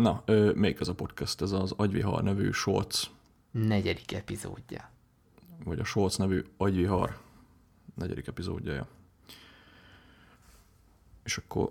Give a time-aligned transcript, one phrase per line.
[0.00, 3.10] Na, ö, még ez a podcast, ez az Agyvihar nevű Shorts,
[3.50, 4.90] Negyedik epizódja.
[5.64, 7.18] vagy a Shorts nevű Agyvihar
[7.94, 8.72] negyedik epizódja.
[8.72, 8.86] ja.
[11.24, 11.70] És akkor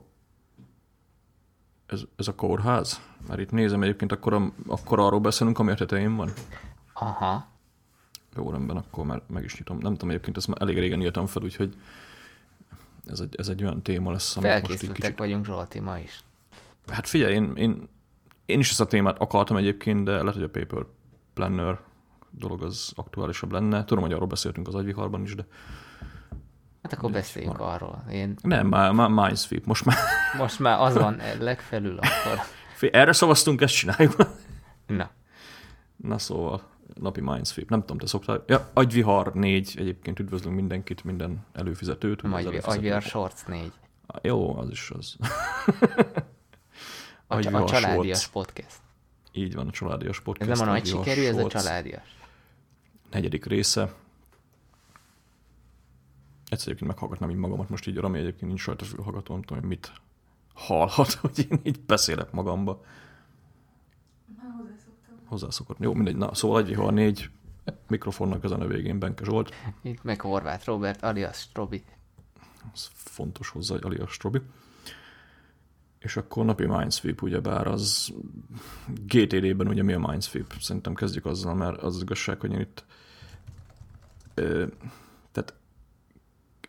[1.86, 3.02] ez, ez a kórház?
[3.28, 6.32] Már itt nézem egyébként, akkor, akkor arról beszélünk, ami a tetején van.
[6.94, 7.48] Aha.
[8.36, 9.78] Jó, rendben, akkor már meg is nyitom.
[9.78, 11.76] Nem tudom, egyébként ezt már elég régen írtam fel, úgyhogy
[13.06, 15.18] ez egy, ez egy olyan téma lesz, amit most Felkészültek kicsit...
[15.18, 16.24] vagyunk Zsolti ma is.
[16.88, 17.88] Hát figyelj, én, én,
[18.50, 20.86] én is ezt a témát akartam egyébként, de lehet, hogy a Paper
[21.34, 21.80] Planner
[22.32, 23.86] dolog az aktuálisabb lenne.
[23.86, 25.46] Tudom, hogy arról beszéltünk az agyviharban is, de
[26.84, 27.70] Hát akkor beszéljünk van.
[27.70, 28.04] arról.
[28.12, 29.66] Én nem, már, már Mindsweep.
[29.66, 29.98] Most már
[30.38, 32.40] most már az van legfelül akkor.
[32.92, 34.16] Erre szavaztunk, ezt csináljuk.
[34.88, 35.10] Na,
[35.96, 36.62] Na szóval,
[36.94, 37.70] napi Mindsweep.
[37.70, 38.44] Nem tudom, te szoktál.
[38.48, 42.22] Ja, Agyvihar 4, egyébként üdvözlünk mindenkit, minden előfizetőt.
[42.22, 43.72] agyvihar Shorts 4.
[44.22, 45.16] Jó, az is az.
[47.30, 48.32] A, a Agyvihar családias Shorts.
[48.32, 48.78] podcast.
[49.32, 50.50] Így van, a családias Ez podcast.
[50.50, 52.16] nem a nagy sikerű, ez a családias.
[53.12, 53.82] negyedik része.
[56.50, 59.70] Egyszer egyébként meghallgatnám így magamat, most így Rami egyébként nincs rajta fülhallgató, nem tudom, hogy
[59.70, 59.92] mit
[60.54, 62.84] hallhat, hogy én így beszélek magamba.
[65.26, 65.78] Hozzászokott.
[65.80, 66.16] Jó, mindegy.
[66.16, 67.30] Na, szóval egy ha négy
[67.88, 69.54] mikrofonnak ezen a végén Benke Zsolt.
[69.82, 71.84] Itt meg Horváth Robert alias Strobi.
[72.74, 74.42] Ez fontos hozzá, hogy alias Strobi.
[76.00, 78.14] És akkor napi Mindsweep, ugyebár az
[79.06, 80.54] GTD-ben ugye mi a Mindsweep?
[80.60, 82.86] Szerintem kezdjük azzal, mert az, az igazság, hogy én itt
[84.34, 84.66] ö,
[85.32, 85.54] tehát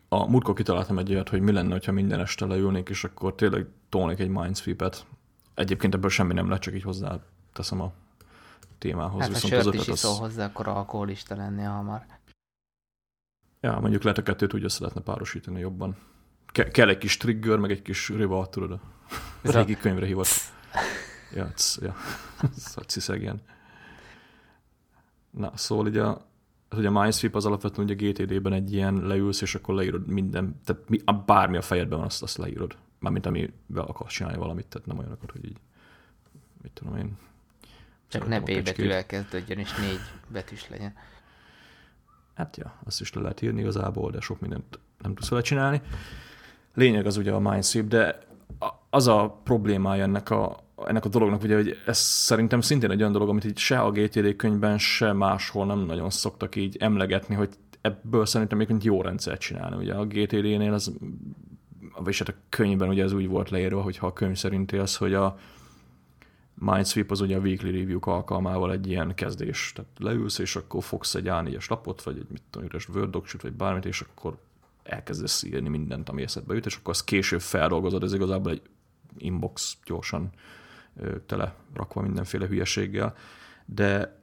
[0.09, 3.67] a múltkor kitaláltam egy olyat, hogy mi lenne, ha minden este leülnék, és akkor tényleg
[3.89, 5.05] tolnék egy Mindsweep-et.
[5.53, 7.19] Egyébként ebből semmi nem lett, csak így hozzá
[7.53, 7.91] teszem a
[8.77, 9.21] témához.
[9.21, 12.05] Hát Viszont az sört is iszol az, hozzá, akkor alkoholista lennél hamar.
[13.59, 15.97] ja, mondjuk lehet a kettőt úgy össze lehetne párosítani jobban.
[16.45, 18.79] Ke- kell egy kis trigger, meg egy kis rival, tudod, a
[19.41, 20.27] Ez régi könyvre hívott.
[21.33, 21.95] Ja, cs, ja.
[22.87, 23.41] Ciszeg ilyen.
[25.29, 26.25] Na, szóval ugye a,
[26.69, 30.59] hát ugye a Mindsweep az alapvetően ugye GTD-ben egy ilyen leülsz, és akkor leírod minden,
[30.65, 32.75] tehát mi, a, bármi a fejedben van, azt, azt leírod.
[32.99, 35.57] Mármint amivel akarsz csinálni valamit, tehát nem olyanokat, hogy így,
[36.61, 37.17] mit tudom én.
[38.07, 40.93] Csak ne B betűvel kezdődjön, és négy betűs legyen.
[42.33, 45.81] Hát ja, azt is le lehet írni igazából, de sok mindent nem tudsz vele csinálni.
[46.73, 48.19] Lényeg az ugye a Mindsweep, de
[48.59, 52.99] a- az a problémája ennek a, ennek a dolognak, ugye, hogy ez szerintem szintén egy
[52.99, 57.35] olyan dolog, amit így se a GTD könyvben, se máshol nem nagyon szoktak így emlegetni,
[57.35, 57.49] hogy
[57.81, 59.75] ebből szerintem még jó rendszert csinálni.
[59.75, 60.93] Ugye a GTD-nél az,
[61.95, 64.95] vagyis hát a könyvben ugye ez úgy volt leírva, hogy ha a könyv szerint élsz,
[64.95, 65.37] hogy a
[66.53, 69.71] Mindsweep az ugye a weekly review alkalmával egy ilyen kezdés.
[69.75, 73.41] Tehát leülsz, és akkor fogsz egy A4-es lapot, vagy egy mit tudom, üres Word document,
[73.41, 74.37] vagy bármit, és akkor
[74.83, 78.61] elkezdesz írni mindent, ami eszedbe jut, és akkor azt később feldolgozod, ez igazából egy
[79.17, 80.29] inbox gyorsan
[81.25, 83.15] tele rakva mindenféle hülyeséggel.
[83.65, 84.19] De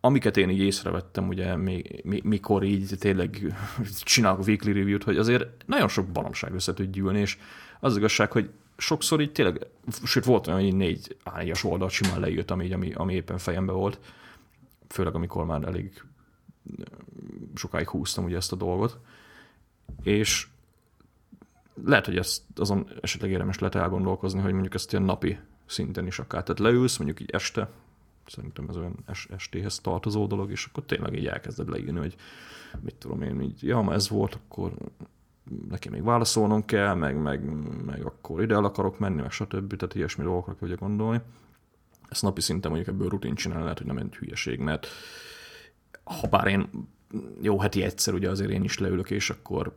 [0.00, 3.54] amiket én így észrevettem, ugye, mi, mi, mikor így tényleg
[4.02, 7.38] csinálok weekly review-t, hogy azért nagyon sok baromság össze tud gyűlni, és
[7.80, 9.66] az igazság, hogy sokszor így tényleg,
[10.04, 13.72] sőt volt olyan, hogy így négy A4-as oldalt simán leírtam így, ami, ami éppen fejembe
[13.72, 13.98] volt,
[14.88, 16.04] főleg amikor már elég
[17.54, 18.98] sokáig húztam ugye ezt a dolgot,
[20.02, 20.46] és
[21.84, 26.18] lehet, hogy ezt azon esetleg érdemes lehet elgondolkozni, hogy mondjuk ezt ilyen napi szinten is
[26.18, 26.42] akár.
[26.42, 27.68] Tehát leülsz mondjuk így este,
[28.26, 32.16] szerintem ez olyan es- estéhez tartozó dolog, és akkor tényleg így elkezded leírni, hogy
[32.80, 34.72] mit tudom én, így, ja, ma ez volt, akkor
[35.68, 37.44] neki még válaszolnom kell, meg, meg,
[37.84, 39.76] meg akkor ide el akarok menni, meg stb.
[39.76, 41.20] Tehát ilyesmi dolgokra kell gondolni.
[42.08, 44.86] Ezt napi szinten mondjuk ebből rutin csinálni lehet, hogy nem egy hülyeség, mert
[46.04, 46.88] ha bár én
[47.40, 49.76] jó heti egyszer ugye azért én is leülök, és akkor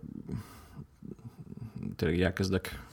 [1.96, 2.88] tényleg elkezdek,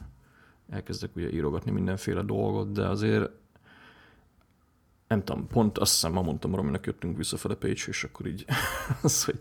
[0.71, 3.31] elkezdek ugye írogatni mindenféle dolgot, de azért
[5.11, 8.45] nem tudom, pont azt hiszem, ma mondtam Rominak jöttünk visszafele Pécs, és akkor így
[9.03, 9.41] az, hogy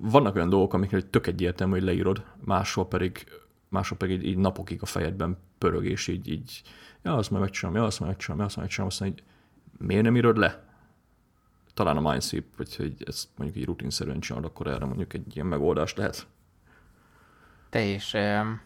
[0.00, 3.26] vannak olyan dolgok, amikre tök egyértelmű, hogy leírod, máshol pedig,
[3.68, 6.62] máshol pedig így, így napokig a fejedben pörög, és így, így
[7.02, 9.22] ja, azt majd megcsinálom, ja, azt majd megcsinálom, ja, azt majd megcsinálom, aztán így,
[9.86, 10.66] miért nem írod le?
[11.74, 12.00] Talán a
[12.56, 16.26] vagy hogy ezt mondjuk így rutinszerűen csinálod, akkor erre mondjuk egy ilyen megoldás lehet.
[17.68, 18.60] Te és um,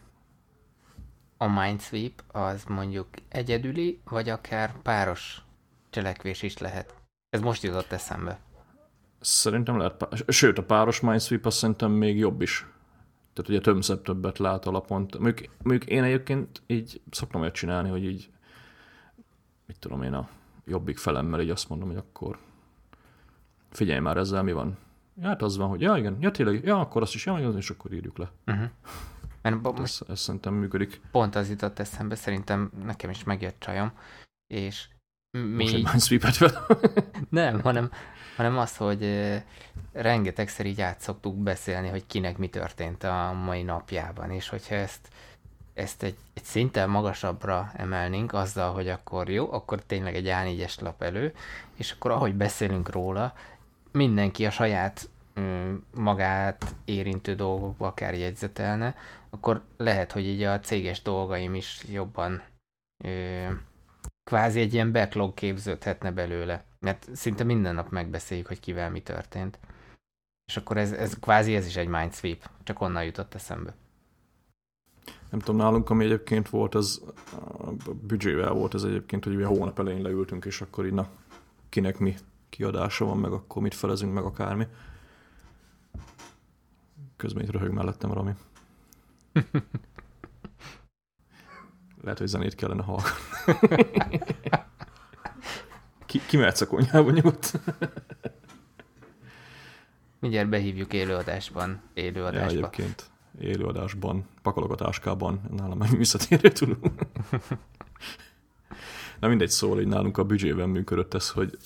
[1.37, 5.41] a Mindsweep az mondjuk egyedüli, vagy akár páros
[5.89, 6.95] cselekvés is lehet.
[7.29, 8.39] Ez most jutott eszembe.
[9.19, 12.65] Szerintem lehet, pá- sőt, a páros Mindsweep azt szerintem még jobb is.
[13.33, 15.19] Tehát ugye többszebb többet lát alapont.
[15.19, 18.29] Mondjuk, mondjuk én egyébként így szoktam olyat csinálni, hogy így,
[19.65, 20.29] mit tudom én, a
[20.65, 22.37] jobbik felemmel így azt mondom, hogy akkor
[23.69, 24.77] figyelj már ezzel, mi van.
[25.21, 27.57] Ja, hát az van, hogy ja, igen, ja, tényleg, ja, akkor azt is, ja, igen,
[27.57, 28.31] és akkor írjuk le.
[28.47, 28.69] Uh-huh.
[29.41, 31.01] Mert bo- most Ez, ez szerintem működik.
[31.11, 33.91] pont az jutott eszembe, szerintem nekem is megjött csajom,
[34.53, 34.87] és
[35.37, 35.63] mi...
[35.63, 36.33] Most egy Minesweeper
[37.29, 37.91] Nem, hanem,
[38.37, 39.31] hanem az, hogy
[39.91, 45.07] rengetegszer így át szoktuk beszélni, hogy kinek mi történt a mai napjában, és hogyha ezt,
[45.73, 51.01] ezt egy, egy szinten magasabbra emelnénk azzal, hogy akkor jó, akkor tényleg egy A4-es lap
[51.01, 51.33] elő,
[51.75, 53.33] és akkor ahogy beszélünk róla,
[53.93, 55.09] mindenki a saját
[55.95, 58.95] magát érintő dolgokba akár jegyzetelne,
[59.29, 62.41] akkor lehet, hogy így a céges dolgaim is jobban
[63.03, 63.47] ö,
[64.23, 66.63] kvázi egy ilyen backlog képződhetne belőle.
[66.79, 69.59] Mert szinte minden nap megbeszéljük, hogy kivel mi történt.
[70.45, 73.75] És akkor ez, ez kvázi ez is egy mindsweep, csak onnan jutott eszembe.
[75.29, 77.01] Nem tudom, nálunk ami egyébként volt, az
[77.85, 81.09] a büdzsével volt ez egyébként, hogy ugye hónap elején leültünk, és akkor így na,
[81.69, 82.15] kinek mi
[82.53, 84.67] kiadása van, meg akkor mit felezünk, meg akármi.
[87.17, 88.31] Közben itt röhög mellettem Rami.
[92.03, 94.19] Lehet, hogy zenét kellene hallgatni.
[96.05, 97.59] ki, ki mehetsz a konyhába nyugodt?
[100.19, 101.81] Mindjárt behívjuk élőadásban.
[101.93, 102.51] Élőadásban.
[102.51, 106.87] Ja, egyébként élőadásban, pakolok a táskában, nálam meg visszatérő tudunk.
[109.19, 111.57] Na mindegy, szóval így nálunk a büdzsében működött ez, hogy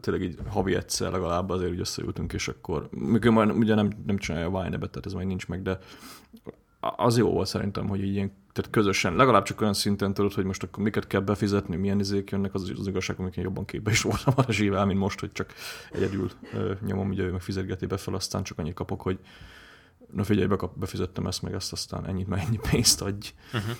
[0.00, 4.18] tényleg így havi egyszer legalább azért úgy összeültünk, és akkor, mikor majd ugye nem, nem
[4.18, 5.78] csinálja a wine tehát ez majd nincs meg, de
[6.80, 10.44] az jó volt szerintem, hogy így ilyen, tehát közösen, legalább csak olyan szinten tudod, hogy
[10.44, 14.02] most akkor miket kell befizetni, milyen izék jönnek, az az igazság, amikor jobban képbe is
[14.02, 15.54] voltam a zsível, mint most, hogy csak
[15.92, 19.18] egyedül ö, nyomom, ugye ő meg fizetgeti be fel, aztán csak annyit kapok, hogy
[20.12, 23.32] na figyelj, bekap, befizettem ezt meg ezt, aztán ennyit, meg ennyi pénzt adj.
[23.52, 23.76] Uh-huh.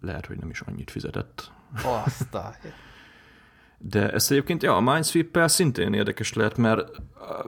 [0.00, 1.50] Lehet, hogy nem is annyit fizetett.
[1.84, 2.54] Azt a...
[3.84, 7.02] De ezt egyébként, ja, a Minesweep-el szintén érdekes lehet, mert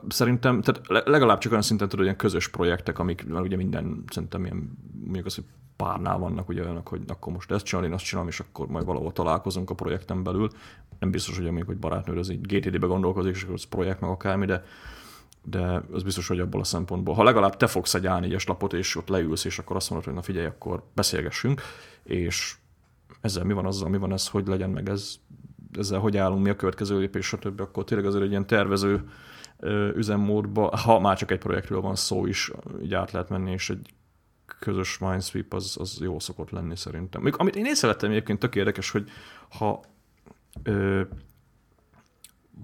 [0.07, 4.45] szerintem, tehát legalább csak olyan szinten tudod, ilyen közös projektek, amik mert ugye minden, szerintem
[4.45, 5.43] ilyen, mondjuk az, hogy
[5.75, 8.85] párnál vannak ugye olyanok, hogy akkor most ezt csinálom, én azt csinálom, és akkor majd
[8.85, 10.49] valahol találkozunk a projekten belül.
[10.99, 14.09] Nem biztos, hogy mondjuk, hogy barátnő az így GTD-be gondolkozik, és akkor az projekt meg
[14.09, 14.63] akármi, de
[15.47, 17.13] de az biztos, hogy abból a szempontból.
[17.13, 20.17] Ha legalább te fogsz egy A4-es lapot, és ott leülsz, és akkor azt mondod, hogy
[20.17, 21.61] na figyelj, akkor beszélgessünk,
[22.03, 22.55] és
[23.21, 25.15] ezzel mi van azzal, mi van ez, hogy legyen meg ez
[25.77, 29.09] ezzel hogy állunk, mi a következő lépés, stb., akkor tényleg azért egy ilyen tervező
[29.95, 32.51] üzemmódba, ha már csak egy projektről van szó is,
[32.81, 33.93] így át lehet menni, és egy
[34.59, 37.21] közös Minesweep az, az jó szokott lenni szerintem.
[37.21, 39.09] Még, amit én észrevettem egyébként tök érdekes, hogy
[39.49, 39.83] ha
[40.63, 41.01] ö,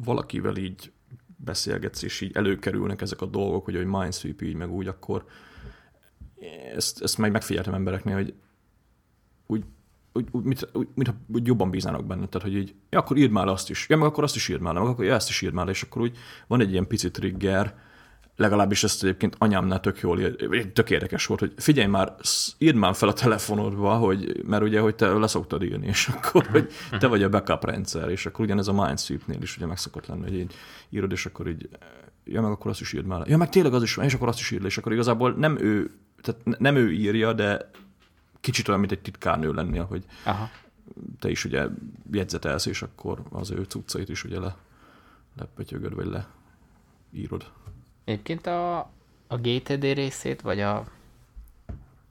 [0.03, 0.91] valakivel így
[1.35, 5.25] beszélgetsz, és így előkerülnek ezek a dolgok, hogy, hogy Minesweep így, meg úgy, akkor
[6.75, 8.33] ezt, ezt meg megfigyeltem embereknél, hogy
[9.47, 9.63] úgy
[10.13, 13.31] úgy, úgy, mit, úgy, mit, úgy jobban bíznának benne, tehát hogy így, ja, akkor írd
[13.31, 15.41] már azt is, ja, meg akkor azt is írd már, meg akkor ja, ezt is
[15.41, 16.17] írd már, és akkor úgy
[16.47, 17.75] van egy ilyen pici trigger,
[18.35, 20.35] legalábbis ezt egyébként anyámnál tök jól,
[20.73, 22.15] tök érdekes volt, hogy figyelj már,
[22.57, 26.69] írd már fel a telefonodba, hogy, mert ugye, hogy te leszoktad írni, és akkor, hogy
[26.99, 30.23] te vagy a backup rendszer, és akkor ugyanez a Minesweep-nél is ugye meg szokott lenni,
[30.23, 30.53] hogy így
[30.89, 31.69] írod, és akkor így,
[32.23, 33.27] ja, meg akkor azt is írd már.
[33.27, 35.57] Ja, meg tényleg az is van, és akkor azt is írd, és akkor igazából nem
[35.59, 35.91] ő,
[36.21, 37.69] tehát nem ő írja, de
[38.41, 40.49] kicsit olyan, mint egy titkárnő lennél, hogy Aha.
[41.19, 41.65] te is ugye
[42.11, 44.55] jegyzetelsz, és akkor az ő cuccait is ugye le,
[45.37, 46.27] lepötyögöd, vagy le
[47.11, 47.51] írod.
[48.03, 48.77] Egyébként a,
[49.27, 50.85] a GTD részét, vagy a,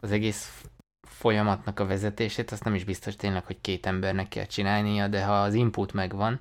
[0.00, 0.65] az egész
[1.09, 5.43] folyamatnak a vezetését, azt nem is biztos tényleg, hogy két embernek kell csinálnia, de ha
[5.43, 6.41] az input megvan,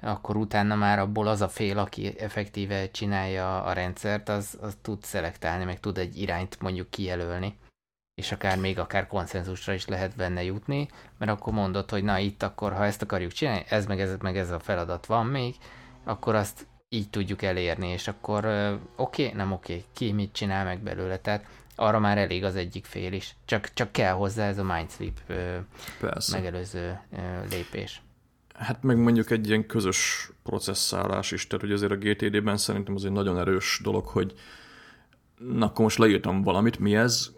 [0.00, 5.02] akkor utána már abból az a fél, aki effektíve csinálja a rendszert, az, az tud
[5.02, 7.56] szelektálni, meg tud egy irányt mondjuk kijelölni
[8.18, 12.42] és akár még akár konszenzusra is lehet benne jutni, mert akkor mondod, hogy na itt
[12.42, 15.54] akkor, ha ezt akarjuk csinálni, ez meg ez, meg ez a feladat van még,
[16.04, 18.44] akkor azt így tudjuk elérni, és akkor
[18.96, 21.44] oké, okay, nem oké, okay, ki mit csinál meg belőle, tehát
[21.74, 23.36] arra már elég az egyik fél is.
[23.44, 25.20] Csak, csak kell hozzá ez a Mindsweep
[26.00, 26.36] Persze.
[26.36, 27.00] megelőző
[27.50, 28.02] lépés.
[28.54, 33.04] Hát meg mondjuk egy ilyen közös processzálás is, tehát hogy azért a GTD-ben szerintem az
[33.04, 34.34] egy nagyon erős dolog, hogy
[35.38, 37.36] na akkor most leírtam valamit, mi ez,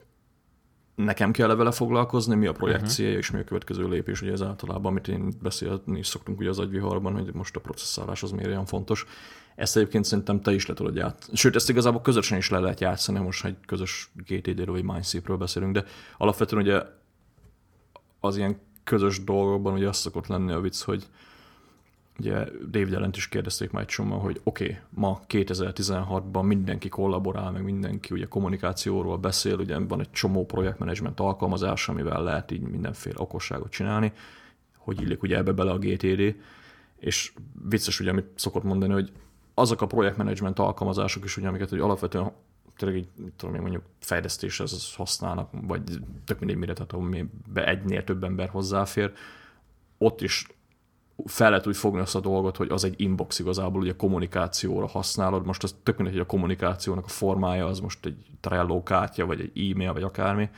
[1.05, 2.95] nekem kell vele foglalkozni, mi a projekt uh-huh.
[2.95, 6.49] célja, és mi a következő lépés, ugye ez általában, amit én beszélni is szoktunk ugye
[6.49, 9.07] az agyviharban, hogy most a processzálás az miért olyan fontos.
[9.57, 11.37] Ezt egyébként szerintem te is le tudod játszani.
[11.37, 15.73] Sőt, ezt igazából közösen is le lehet játszani, most egy közös GTD-ről vagy Mindseep-ről beszélünk,
[15.73, 15.85] de
[16.19, 16.83] alapvetően ugye
[18.21, 21.07] az ilyen közös dolgokban ugye az szokott lenni a vicc, hogy
[22.21, 27.51] ugye David Ellent is kérdezték már egy csomó, hogy oké, okay, ma 2016-ban mindenki kollaborál,
[27.51, 33.17] meg mindenki ugye kommunikációról beszél, ugye van egy csomó projektmenedzsment alkalmazás, amivel lehet így mindenféle
[33.19, 34.13] okosságot csinálni,
[34.77, 36.35] hogy illik ugye ebbe bele a GTD,
[36.99, 37.33] és
[37.69, 39.13] vicces ugye, amit szokott mondani, hogy
[39.55, 42.33] azok a projektmenedzsment alkalmazások is, ugye, amiket hogy alapvetően
[42.77, 45.83] tényleg így, tudom én mondjuk fejlesztéshez használnak, vagy
[46.25, 47.21] tök mindegy mire, tehát
[47.53, 49.13] be egynél több ember hozzáfér,
[49.99, 50.47] ott is
[51.25, 55.47] fel lehet úgy fogni azt a dolgot, hogy az egy inbox igazából, ugye kommunikációra használod.
[55.47, 59.41] Most az tök mindegy, hogy a kommunikációnak a formája az most egy Trello kártya, vagy
[59.41, 60.49] egy e-mail, vagy akármi.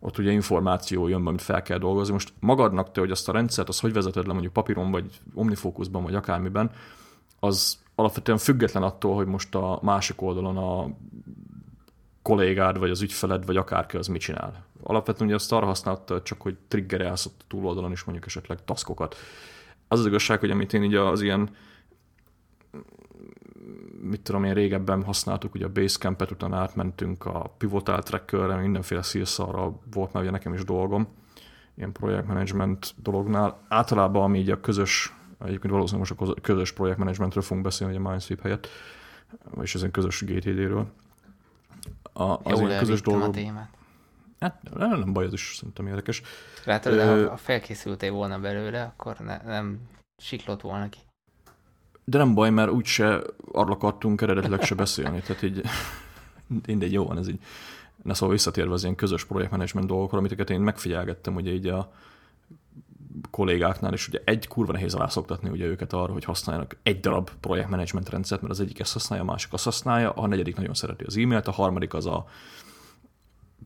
[0.00, 2.12] Ott ugye információ jön, amit fel kell dolgozni.
[2.12, 6.02] Most magadnak te, hogy azt a rendszert, az hogy vezeted le mondjuk papíron, vagy omnifókuszban,
[6.02, 6.70] vagy akármiben,
[7.40, 10.90] az alapvetően független attól, hogy most a másik oldalon a
[12.22, 14.64] kollégád, vagy az ügyfeled, vagy akárki az mit csinál.
[14.82, 19.16] Alapvetően ugye azt arra használta, csak hogy triggerelsz a túloldalon is mondjuk esetleg taskokat.
[19.92, 21.50] Az az igazság, hogy amit én így az ilyen
[24.00, 29.80] mit tudom én, régebben használtuk, ugye a Basecamp-et, utána átmentünk a Pivotal Trackerre, mindenféle szírszarra
[29.92, 31.08] volt már ugye nekem is dolgom,
[31.74, 33.58] ilyen projektmanagement dolognál.
[33.68, 38.08] Általában, ami így a közös, egyébként valószínűleg most a közös projektmanagementről fogunk beszélni, hogy a
[38.08, 38.68] Mindsweep helyett,
[39.60, 40.86] és ezen közös GTD-ről.
[42.12, 43.28] A, az Jól ilyen közös dolgok.
[43.28, 43.70] a témát.
[44.42, 46.22] Hát nem, nem baj, ez is szerintem érdekes.
[46.64, 49.80] Látod, de ha felkészültél volna belőle, akkor ne, nem
[50.22, 50.98] siklott volna ki.
[52.04, 53.22] De nem baj, mert úgyse
[53.52, 55.62] arra akartunk eredetileg se beszélni, tehát így
[56.66, 57.40] mindegy, jó van ez így.
[58.02, 61.92] Na szóval visszatérve az ilyen közös projektmenedzsment dolgokra, amit én megfigyelgettem, ugye így a
[63.30, 68.08] kollégáknál, és ugye egy kurva nehéz rászoktatni ugye őket arra, hogy használjanak egy darab projektmenedzsment
[68.08, 71.16] rendszert, mert az egyik ezt használja, a másik azt használja, a negyedik nagyon szereti az
[71.16, 72.26] e-mailt, a harmadik az a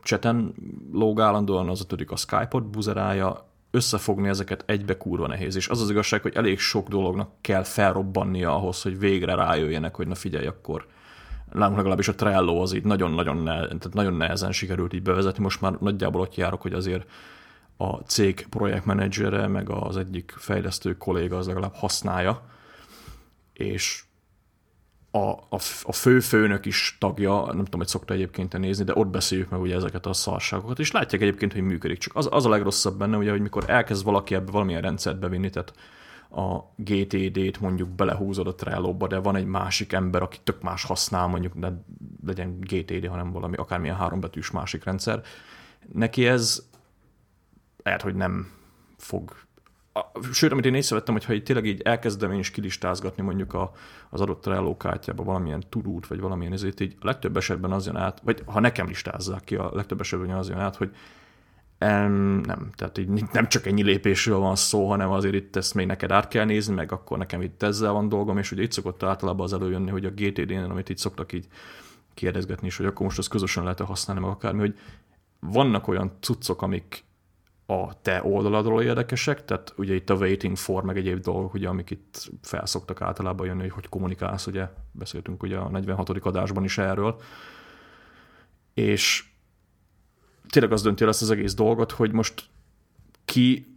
[0.07, 0.55] cseten
[0.93, 5.57] lóg állandóan, az ötödik a Skype-ot buzerálja, összefogni ezeket egybe kurva nehéz.
[5.57, 10.07] És az az igazság, hogy elég sok dolognak kell felrobbannia ahhoz, hogy végre rájöjjenek, hogy
[10.07, 10.87] na figyelj, akkor
[11.53, 15.43] nálunk legalábbis a Trello az így nagyon-nagyon ne, tehát nagyon nehezen sikerült így bevezetni.
[15.43, 17.11] Most már nagyjából ott járok, hogy azért
[17.77, 22.43] a cég projektmenedzsere, meg az egyik fejlesztő kolléga az legalább használja,
[23.53, 24.05] és
[25.17, 29.09] a, a, a fő főnök is tagja, nem tudom, hogy szokta egyébként nézni, de ott
[29.09, 31.99] beszéljük meg ugye ezeket a szarságokat, és látják egyébként, hogy működik.
[31.99, 35.51] Csak az, az a legrosszabb benne, ugye, hogy mikor elkezd valaki ebbe valamilyen rendszert bevinni,
[35.51, 35.73] tehát
[36.31, 41.27] a GTD-t mondjuk belehúzod a trello de van egy másik ember, aki tök más használ,
[41.27, 41.69] mondjuk ne
[42.27, 45.23] legyen GTD, hanem valami akármilyen hárombetűs másik rendszer.
[45.93, 46.63] Neki ez
[47.83, 48.51] lehet, hogy nem
[48.97, 49.37] fog
[50.33, 53.73] sőt, amit én észrevettem, hogy ha így tényleg így elkezdem én is kilistázgatni mondjuk a,
[54.11, 57.97] az adott Trello kártyába valamilyen tudút, vagy valamilyen ezért, így a legtöbb esetben az jön
[57.97, 60.91] át, vagy ha nekem listázzák ki, a legtöbb esetben az jön át, hogy
[61.79, 65.87] em, nem, tehát így nem csak ennyi lépésről van szó, hanem azért itt ezt még
[65.87, 69.03] neked át kell nézni, meg akkor nekem itt ezzel van dolgom, és ugye itt szokott
[69.03, 71.47] általában az előjönni, hogy a GTD-nél, amit itt szoktak így
[72.15, 74.79] kérdezgetni is, hogy akkor most azt közösen lehet használni, meg akármi, hogy
[75.41, 77.06] vannak olyan cuccok, amik
[77.67, 81.91] a te oldaladról érdekesek, tehát ugye itt a waiting for, meg egyéb dolgok, ugye, amik
[81.91, 86.09] itt felszoktak általában jönni, hogy hogy kommunikálsz, ugye beszéltünk ugye a 46.
[86.09, 87.21] adásban is erről,
[88.75, 89.25] és
[90.49, 92.45] tényleg az dönti el ezt az egész dolgot, hogy most
[93.25, 93.77] ki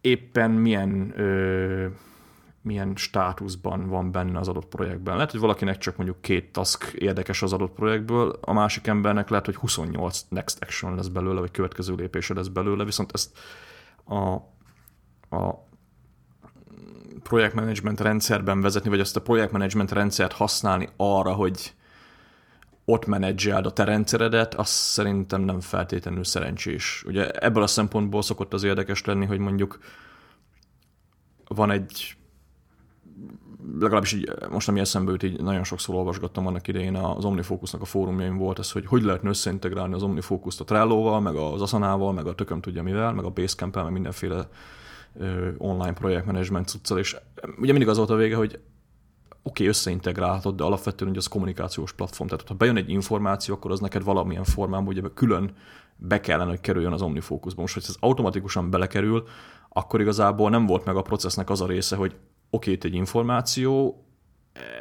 [0.00, 1.86] éppen milyen ö,
[2.62, 5.14] milyen státuszban van benne az adott projektben.
[5.14, 9.44] Lehet, hogy valakinek csak mondjuk két task érdekes az adott projektből, a másik embernek lehet,
[9.44, 13.38] hogy 28 next action lesz belőle, vagy következő lépése lesz belőle, viszont ezt
[14.04, 14.34] a,
[15.36, 15.68] a
[17.22, 21.74] projektmenedzsment rendszerben vezetni, vagy ezt a projektmenedzsment rendszert használni arra, hogy
[22.84, 27.04] ott menedzseld a te rendszeredet, az szerintem nem feltétlenül szerencsés.
[27.06, 29.78] Ugye ebből a szempontból szokott az érdekes lenni, hogy mondjuk
[31.48, 32.16] van egy
[33.78, 37.84] legalábbis így, most ami eszembe jut, így nagyon sokszor olvasgattam annak idején az Omnifocusnak a
[37.84, 42.26] fórumjaim volt ez, hogy hogy lehetne összeintegrálni az Omnifocus-t a Trello-val, meg az Asana-val, meg
[42.26, 44.48] a tököm tudja mivel, meg a basecamp meg mindenféle
[45.58, 47.16] online projektmenedzsment cuccal, és
[47.58, 48.60] ugye mindig az volt a vége, hogy oké,
[49.42, 52.28] okay, összeintegrálhatod, de alapvetően ugye az kommunikációs platform.
[52.28, 55.54] Tehát ha bejön egy információ, akkor az neked valamilyen formában ugye külön
[55.96, 57.60] be kellene, hogy kerüljön az Omnifocusba.
[57.60, 59.24] Most, hogy ez automatikusan belekerül,
[59.68, 62.16] akkor igazából nem volt meg a processnek az a része, hogy
[62.50, 64.04] oké, itt egy információ,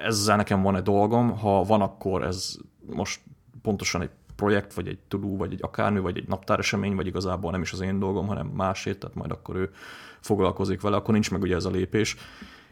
[0.04, 3.22] ezzel nekem van egy dolgom, ha van, akkor ez most
[3.62, 7.62] pontosan egy projekt, vagy egy tudó, vagy egy akármi, vagy egy naptáresemény, vagy igazából nem
[7.62, 9.72] is az én dolgom, hanem másét, tehát majd akkor ő
[10.20, 12.16] foglalkozik vele, akkor nincs meg ugye ez a lépés.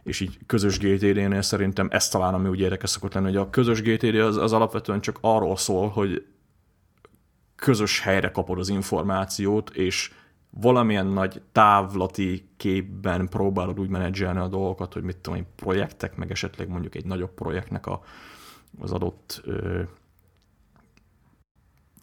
[0.03, 3.81] És így közös GTD-nél szerintem ez talán, ami úgy érdekes szokott lenni, hogy a közös
[3.81, 6.25] GTD az, az alapvetően csak arról szól, hogy
[7.55, 10.11] közös helyre kapod az információt, és
[10.49, 16.31] valamilyen nagy távlati képben próbálod úgy menedzselni a dolgokat, hogy mit tudom én, projektek, meg
[16.31, 18.03] esetleg mondjuk egy nagyobb projektnek a,
[18.79, 19.83] az adott ö,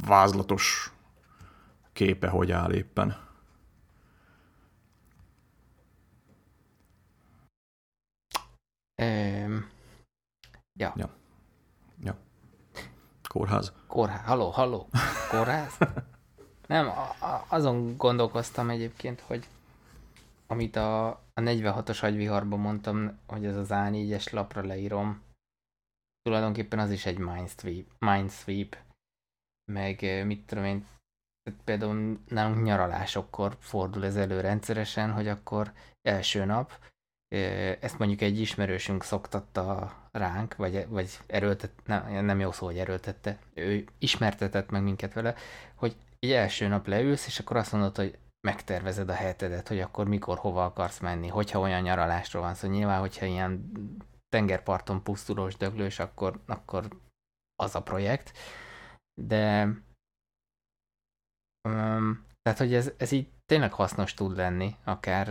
[0.06, 0.92] vázlatos
[1.92, 3.22] képe hogy áll éppen.
[9.02, 9.70] Um,
[10.72, 10.92] ja.
[10.96, 11.10] ja.
[12.02, 12.16] Ja.
[13.28, 13.72] Kórház.
[13.86, 14.24] Kórház.
[14.24, 14.88] Halló, halló.
[15.30, 15.78] Kórház?
[16.66, 16.90] Nem,
[17.48, 19.46] azon gondolkoztam egyébként, hogy
[20.46, 25.22] amit a, a 46-os agyviharban mondtam, hogy ez az A4-es lapra leírom,
[26.22, 28.76] tulajdonképpen az is egy mindsweep, mindsweep
[29.72, 30.86] meg mit tudom én,
[31.64, 36.72] például nálunk nyaralásokkor fordul ez elő rendszeresen, hogy akkor első nap
[37.80, 43.38] ezt mondjuk egy ismerősünk szoktatta ránk, vagy, vagy erőltet, nem, nem jó szó, hogy erőltette,
[43.54, 45.34] ő ismertetett meg minket vele,
[45.74, 50.08] hogy egy első nap leülsz, és akkor azt mondod, hogy megtervezed a hetedet, hogy akkor
[50.08, 52.60] mikor, hova akarsz menni, hogyha olyan nyaralásról van szó.
[52.60, 53.72] Szóval nyilván, hogyha ilyen
[54.28, 56.88] tengerparton pusztulós, döglős, akkor, akkor
[57.54, 58.38] az a projekt.
[59.20, 59.64] De
[61.68, 65.26] um, tehát, hogy ez, ez így tényleg hasznos tud lenni, akár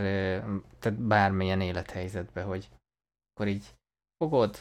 [0.78, 2.68] tehát bármilyen élethelyzetben, hogy
[3.30, 3.74] akkor így
[4.16, 4.58] fogod,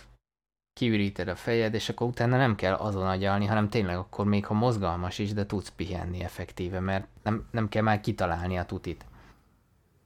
[0.74, 4.54] kiüríted a fejed, és akkor utána nem kell azon agyalni, hanem tényleg akkor még ha
[4.54, 9.06] mozgalmas is, de tudsz pihenni effektíve, mert nem, nem kell már kitalálni a tutit.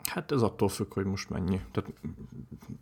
[0.04, 1.62] Hát ez attól függ, hogy most mennyi.
[1.72, 1.90] Tehát,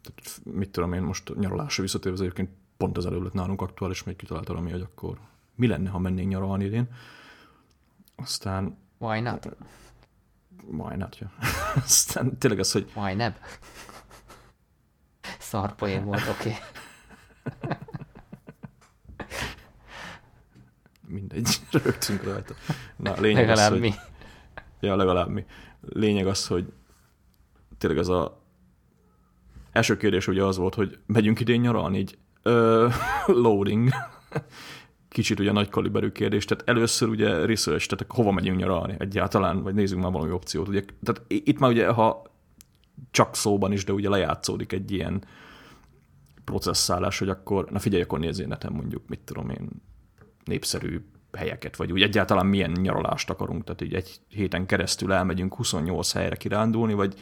[0.02, 4.16] tehát mit tudom én most nyaralásra visszatérve, egyébként pont az előbb lett nálunk aktuális, még
[4.16, 5.20] kitaláltam, ami, hogy akkor
[5.56, 6.88] mi lenne, ha mennénk nyaralni idén.
[8.16, 8.78] Aztán...
[8.98, 9.58] Why not?
[10.68, 11.32] Why not, ja.
[11.86, 12.92] Aztán tényleg az, hogy...
[12.96, 13.40] Why not?
[15.40, 16.50] Szar poén volt, oké.
[16.50, 16.62] Okay.
[21.16, 21.48] Mindegy,
[21.84, 22.54] rögtünk rajta.
[22.96, 23.90] Na, lényeg legalább az, mi.
[23.90, 24.00] Hogy...
[24.80, 25.46] Ja, legalább mi.
[25.82, 26.74] Lényeg az, hogy
[27.78, 28.42] tényleg az a
[29.72, 32.88] első kérdés ugye az volt, hogy megyünk idén nyaralni, így ö,
[33.44, 33.90] loading.
[35.10, 39.74] Kicsit ugye nagy kaliberű kérdés, tehát először ugye research, tehát hova megyünk nyaralni egyáltalán, vagy
[39.74, 40.68] nézzünk már valami opciót.
[40.68, 42.24] Ugye, tehát itt már ugye, ha
[43.12, 45.24] csak szóban is, de ugye lejátszódik egy ilyen
[46.44, 49.70] processzálás, hogy akkor, na figyelj, akkor nézzél neten mondjuk, mit tudom én,
[50.46, 51.02] népszerű
[51.38, 56.36] helyeket, vagy úgy egyáltalán milyen nyaralást akarunk, tehát így egy héten keresztül elmegyünk 28 helyre
[56.36, 57.16] kirándulni, vagy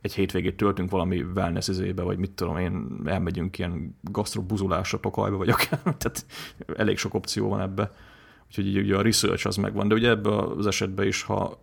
[0.00, 5.48] egy hétvégét töltünk valami wellness izébe, vagy mit tudom én, elmegyünk ilyen gasztrobuzulásra Tokajba, vagy
[5.48, 6.26] akár, tehát
[6.76, 7.92] elég sok opció van ebbe.
[8.46, 11.60] Úgyhogy így ugye a research az megvan, de ugye ebbe az esetben is, ha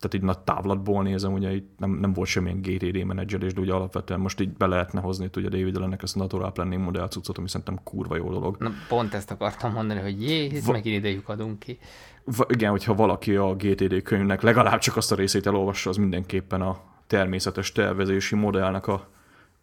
[0.00, 3.72] tehát így nagy távlatból nézem, ugye itt nem, nem volt semmilyen GTD menedzselés, de ugye
[3.72, 7.38] alapvetően most így be lehetne hozni ugye David Ellennek ezt a natural planning modell cuccot,
[7.38, 8.56] ami szerintem kurva jó dolog.
[8.58, 11.78] Na, pont ezt akartam mondani, hogy jé, Va- megint idejük adunk ki.
[12.24, 16.60] Va- igen, hogyha valaki a GTD könyvnek legalább csak azt a részét elolvassa, az mindenképpen
[16.60, 19.08] a természetes tervezési modellnek a,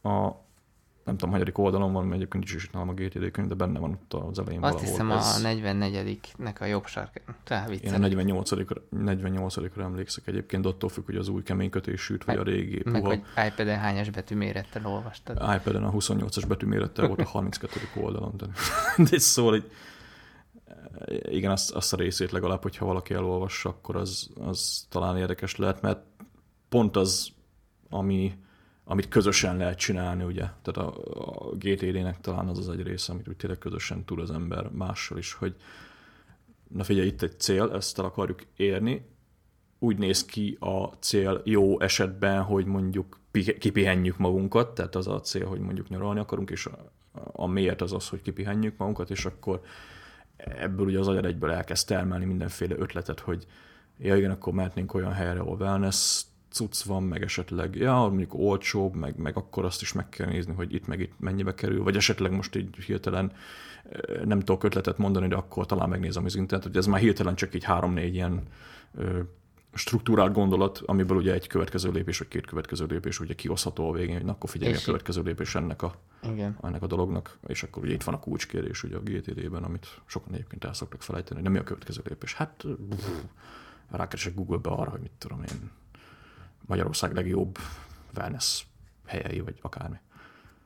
[0.10, 0.46] a
[1.08, 3.80] nem tudom, hanyadik oldalon van, mert egyébként nincs is nálam a GTD könyv, de benne
[3.80, 4.90] van ott az elején Azt valahol.
[4.92, 5.44] hiszem Ez...
[5.44, 7.22] a 44-nek a jobb sark.
[7.82, 8.52] Én a 48
[8.90, 13.08] 48 emlékszek egyébként, attól függ, hogy az új keménykötésűt, vagy a régi Meg puha.
[13.08, 15.36] hogy iPad-en hányas betűmérettel olvastad.
[15.56, 17.80] iPad-en a 28-as betűmérettel volt a 32.
[17.96, 18.34] oldalon.
[18.38, 18.46] De,
[19.10, 19.72] de szól, hogy
[21.22, 25.82] igen, azt, azt a részét legalább, hogyha valaki elolvassa, akkor az, az talán érdekes lehet,
[25.82, 26.00] mert
[26.70, 27.30] pont az,
[27.90, 28.34] ami
[28.90, 30.46] amit közösen lehet csinálni, ugye.
[30.62, 30.94] Tehát a,
[31.50, 35.18] a GTD-nek talán az az egy része, amit úgy tényleg közösen tud az ember mással
[35.18, 35.56] is, hogy
[36.68, 39.06] na figyelj, itt egy cél, ezt el akarjuk érni,
[39.80, 43.20] úgy néz ki a cél jó esetben, hogy mondjuk
[43.60, 46.92] kipihenjük magunkat, tehát az a cél, hogy mondjuk nyaralni akarunk, és a,
[47.32, 49.62] a miért az az, hogy kipihenjük magunkat, és akkor
[50.38, 53.46] ebből ugye az agyad egyből elkezd termelni mindenféle ötletet, hogy
[53.98, 56.22] ja igen, akkor mehetnénk olyan helyre, ahol wellness
[56.58, 60.54] cucc van, meg esetleg, ja, mondjuk olcsóbb, meg, meg akkor azt is meg kell nézni,
[60.54, 63.32] hogy itt meg itt mennyibe kerül, vagy esetleg most így hirtelen
[64.26, 67.56] nem tudok ötletet mondani, de akkor talán megnézem az internetet, hogy ez már hirtelen csak
[67.56, 68.44] így három-négy ilyen
[69.74, 74.16] struktúrált gondolat, amiből ugye egy következő lépés, vagy két következő lépés ugye kihozható a végén,
[74.16, 75.96] hogy na, akkor figyelj, a következő lépés ennek a,
[76.32, 76.58] Igen.
[76.62, 80.34] ennek a dolognak, és akkor ugye itt van a kulcskérdés ugye a GTD-ben, amit sokan
[80.34, 82.34] egyébként el szoktak felejteni, de mi a következő lépés?
[82.34, 82.64] Hát
[83.92, 85.72] rákeresek Google-be arra, hogy mit tudom én,
[86.68, 87.58] Magyarország legjobb
[88.18, 88.64] wellness
[89.06, 89.98] helyei, vagy akármi.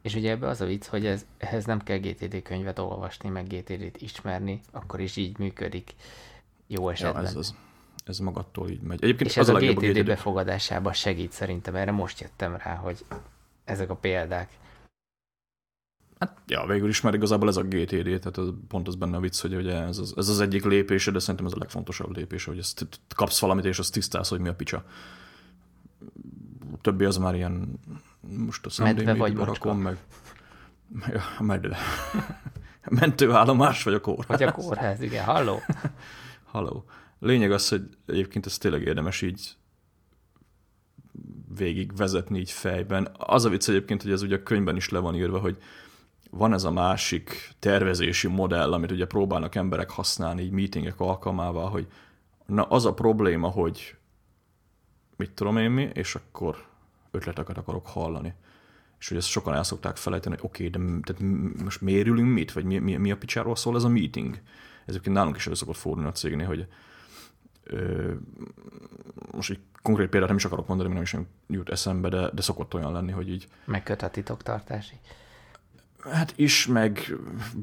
[0.01, 3.47] És ugye ebbe az a vicc, hogy ez, ehhez nem kell GTD könyvet olvasni, meg
[3.47, 5.93] GTD-t ismerni, akkor is így működik
[6.67, 7.21] jó esetben.
[7.21, 7.55] Ja, ez, az,
[8.05, 9.03] ez magattól így megy.
[9.03, 12.75] Egyébként és az ez a, a GTD, GTD befogadásában segít szerintem, erre most jöttem rá,
[12.75, 13.05] hogy
[13.63, 14.59] ezek a példák.
[16.19, 19.19] Hát, ja, végül is már igazából ez a GTD, tehát az, pont az benne a
[19.19, 22.49] vicc, hogy ugye ez az, ez az egyik lépése, de szerintem ez a legfontosabb lépése,
[22.49, 24.85] hogy ezt kapsz valamit, és azt tisztálsz, hogy mi a picsa
[26.81, 27.79] többi az már ilyen,
[28.19, 29.97] most a Medve vagy rakom, meg,
[30.87, 31.77] meg a medve.
[32.89, 34.39] Mentőállomás vagy a kórház.
[34.39, 35.59] Vagy a kórház, igen, halló.
[36.51, 36.85] halló.
[37.19, 39.55] Lényeg az, hogy egyébként ez tényleg érdemes így
[41.55, 43.11] végig vezetni így fejben.
[43.17, 45.57] Az a vicc egyébként, hogy ez ugye a könyvben is le van írva, hogy
[46.29, 51.87] van ez a másik tervezési modell, amit ugye próbálnak emberek használni így meetingek alkalmával, hogy
[52.45, 53.95] na az a probléma, hogy
[55.15, 56.65] mit tudom én mi, és akkor
[57.11, 58.33] ötleteket akarok hallani.
[58.99, 61.21] És hogy ezt sokan el szokták felejteni, hogy oké, okay, de tehát
[61.63, 64.39] most mérülünk mit, vagy mi, mi, mi a picsáról szól ez a meeting.
[64.85, 66.67] Ezeket nálunk is elő szokott fordulni a cégnél, hogy
[67.63, 68.11] ö,
[69.31, 72.41] most egy konkrét példát nem is akarok mondani, mert nem is jut eszembe, de, de
[72.41, 73.47] szokott olyan lenni, hogy így...
[73.65, 74.95] Megköt a titoktartási.
[76.09, 77.15] Hát is, meg,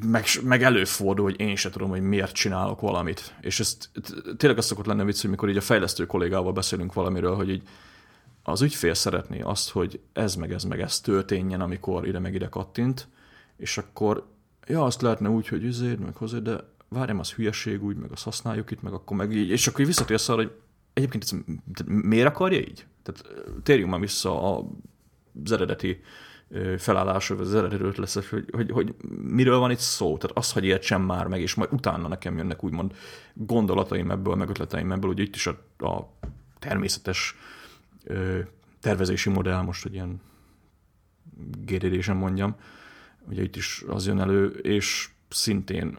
[0.03, 3.35] meg, meg előfordul, hogy én se tudom, hogy miért csinálok valamit.
[3.41, 3.77] És ez
[4.37, 7.63] tényleg az szokott lenni vicc, hogy mikor így a fejlesztő kollégával beszélünk valamiről, hogy így
[8.49, 12.49] az ügyfél szeretné azt, hogy ez meg ez meg ez történjen, amikor ide meg ide
[12.49, 13.09] kattint,
[13.57, 14.27] és akkor
[14.67, 18.25] ja, azt lehetne úgy, hogy üzéd, meg hozzá, de várjam, az hülyeség úgy, meg azt
[18.25, 20.53] használjuk itt, meg akkor meg így, és akkor visszatérsz arra, hogy
[20.93, 21.35] egyébként ez,
[21.87, 22.87] miért akarja így?
[23.03, 24.59] Tehát térjünk már vissza
[25.45, 26.01] az eredeti
[26.79, 30.17] felállásra, vagy az eredeti lesz, hogy, hogy, hogy, miről van itt szó.
[30.17, 32.95] Tehát azt, hogy értsem már meg, és majd utána nekem jönnek úgymond
[33.35, 36.13] gondolataim ebből, meg ötleteim ebből, hogy itt is a, a
[36.59, 37.37] természetes
[38.05, 38.39] ö,
[38.81, 40.21] tervezési modell, most, hogy ilyen
[41.65, 42.55] gdd mondjam,
[43.29, 45.99] ugye itt is az jön elő, és szintén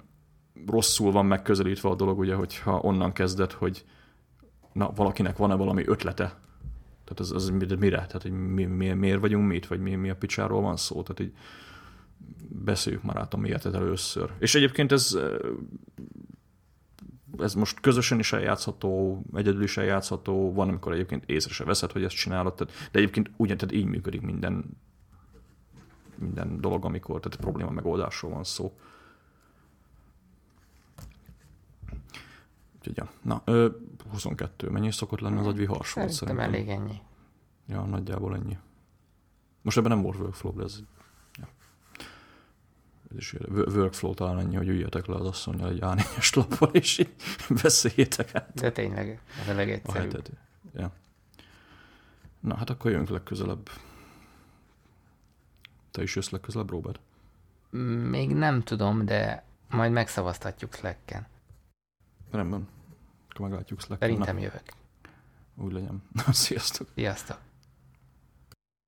[0.68, 3.86] rosszul van megközelítve a dolog, ugye, hogyha onnan kezdett, hogy
[4.74, 6.40] na, valakinek van-e valami ötlete,
[7.04, 7.98] tehát az, az mire?
[8.06, 11.04] Tehát, hogy mi, mi, miért vagyunk mi vagy mi, mi a picsáról van szó?
[11.04, 11.38] Tehát így
[12.48, 14.32] beszéljük már át a miértet először.
[14.40, 15.18] És egyébként ez
[17.42, 22.04] ez most közösen is eljátszható, egyedül is eljátszható, van, amikor egyébként észre se veszed, hogy
[22.04, 24.66] ezt csinálod, tehát, de egyébként ugyan, tehát így működik minden,
[26.16, 28.78] minden dolog, amikor tehát probléma megoldásról van szó.
[32.78, 33.10] Úgyhogy, ja.
[33.22, 33.68] Na, ö,
[34.12, 34.70] 22.
[34.70, 36.54] Mennyi szokott lenni az agy vihars volt szerintem?
[36.54, 37.02] elég ennyi.
[37.68, 38.58] Ja, nagyjából ennyi.
[39.62, 40.80] Most ebben nem volt workflow, de ez,
[43.18, 47.14] is workflow talán annyi, hogy üljetek le az asszonyjal egy A4-es lapon, és így
[47.62, 48.54] beszéljétek át.
[48.54, 50.28] De tényleg, ez a legegyszerűbb.
[50.74, 50.92] Ja.
[52.40, 53.70] Na, hát akkor jönk legközelebb.
[55.92, 57.00] Te is jössz legközelebb, Robert?
[58.10, 61.28] Még nem tudom, de majd megszavaztatjuk Slack-en.
[62.32, 62.68] Rendben.
[63.30, 64.10] Akkor meglátjuk Slack-en.
[64.10, 64.64] Szerintem jövök.
[65.56, 66.04] Úgy legyen.
[66.32, 66.88] Sziasztok.
[66.96, 67.38] Sziasztok.